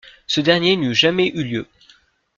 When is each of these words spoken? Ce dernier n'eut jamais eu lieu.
Ce 0.25 0.41
dernier 0.41 0.77
n'eut 0.77 0.95
jamais 0.95 1.27
eu 1.27 1.43
lieu. 1.43 1.67